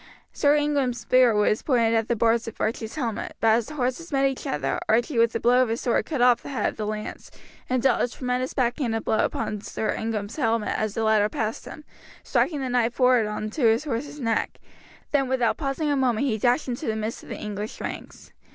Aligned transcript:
Sir 0.33 0.55
Ingram's 0.55 1.01
spear 1.01 1.35
was 1.35 1.61
pointed 1.61 1.93
at 1.93 2.07
the 2.07 2.15
bars 2.15 2.47
of 2.47 2.59
Archie's 2.59 2.95
helmet, 2.95 3.35
but 3.39 3.49
as 3.49 3.67
the 3.67 3.75
horses 3.75 4.11
met 4.11 4.25
each 4.25 4.47
other 4.47 4.79
Archie 4.89 5.19
with 5.19 5.35
a 5.35 5.39
blow 5.39 5.61
of 5.61 5.69
his 5.69 5.81
sword 5.81 6.07
cut 6.07 6.23
off 6.23 6.41
the 6.41 6.49
head 6.49 6.69
of 6.69 6.77
the 6.77 6.87
lance 6.87 7.29
and 7.69 7.83
dealt 7.83 8.01
a 8.01 8.07
tremendous 8.07 8.55
backhanded 8.55 9.03
blow 9.05 9.19
upon 9.19 9.61
Sir 9.61 9.93
Ingram's 9.93 10.37
helmet 10.37 10.73
as 10.75 10.95
the 10.95 11.03
latter 11.03 11.29
passed 11.29 11.65
him, 11.65 11.83
striking 12.23 12.61
the 12.61 12.69
knight 12.69 12.95
forward 12.95 13.27
on 13.27 13.51
to 13.51 13.61
his 13.67 13.83
horse's 13.83 14.19
neck; 14.19 14.57
then 15.11 15.27
without 15.29 15.57
pausing 15.57 15.91
a 15.91 15.95
moment 15.95 16.25
he 16.25 16.39
dashed 16.39 16.67
into 16.67 16.87
the 16.87 16.95
midst 16.95 17.21
of 17.21 17.29
the 17.29 17.35
English 17.37 17.79
ranks. 17.79 18.33